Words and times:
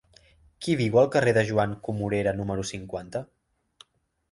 Qui 0.65 0.75
viu 0.79 0.97
al 1.01 1.09
carrer 1.17 1.35
de 1.39 1.43
Joan 1.51 1.77
Comorera 1.89 2.35
número 2.41 2.67
cinquanta? 2.73 3.25